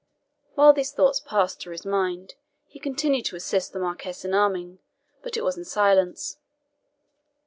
[0.55, 2.33] While these thoughts passed through his mind,
[2.65, 4.79] he continued to assist the Marquis in arming,
[5.21, 6.39] but it was in silence.